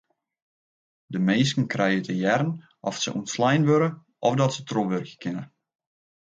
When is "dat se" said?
4.39-4.61